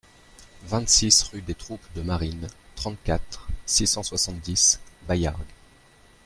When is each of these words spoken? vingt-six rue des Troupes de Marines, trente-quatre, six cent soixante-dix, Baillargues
vingt-six 0.65 1.21
rue 1.31 1.43
des 1.43 1.53
Troupes 1.53 1.85
de 1.93 2.01
Marines, 2.01 2.47
trente-quatre, 2.75 3.47
six 3.67 3.85
cent 3.85 4.01
soixante-dix, 4.01 4.79
Baillargues 5.07 5.37